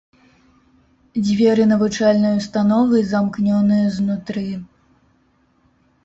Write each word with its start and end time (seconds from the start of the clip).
Дзверы 1.25 1.63
навучальнай 1.73 2.33
установы 2.41 3.01
замкнёныя 3.11 3.85
знутры. 3.99 4.47